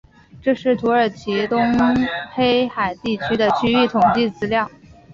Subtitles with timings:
[0.41, 1.61] 这是土耳其东
[2.33, 4.67] 黑海地区的区域统计资料。